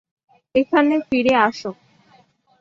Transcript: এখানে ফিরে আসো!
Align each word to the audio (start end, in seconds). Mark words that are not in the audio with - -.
এখানে 0.55 0.95
ফিরে 1.07 1.33
আসো! 1.47 1.71